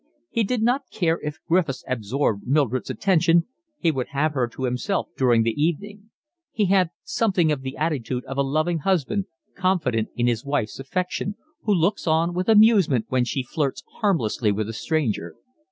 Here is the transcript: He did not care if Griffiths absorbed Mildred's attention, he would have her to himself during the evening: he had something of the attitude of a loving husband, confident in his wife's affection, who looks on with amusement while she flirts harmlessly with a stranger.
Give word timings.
He 0.31 0.43
did 0.43 0.63
not 0.63 0.89
care 0.89 1.19
if 1.21 1.37
Griffiths 1.47 1.83
absorbed 1.87 2.47
Mildred's 2.47 2.89
attention, 2.89 3.45
he 3.77 3.91
would 3.91 4.07
have 4.07 4.31
her 4.33 4.47
to 4.47 4.63
himself 4.63 5.09
during 5.15 5.43
the 5.43 5.53
evening: 5.63 6.09
he 6.51 6.65
had 6.65 6.89
something 7.03 7.51
of 7.51 7.61
the 7.61 7.77
attitude 7.77 8.25
of 8.25 8.35
a 8.35 8.41
loving 8.41 8.79
husband, 8.79 9.25
confident 9.55 10.09
in 10.15 10.25
his 10.25 10.43
wife's 10.43 10.79
affection, 10.79 11.35
who 11.65 11.73
looks 11.75 12.07
on 12.07 12.33
with 12.33 12.49
amusement 12.49 13.05
while 13.09 13.23
she 13.25 13.43
flirts 13.43 13.83
harmlessly 14.01 14.51
with 14.51 14.67
a 14.67 14.73
stranger. 14.73 15.35